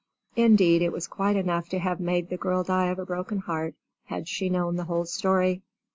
[0.35, 3.75] Indeed, it was quite enough to have made the girl die of a broken heart,
[4.05, 5.61] had she known the whole story.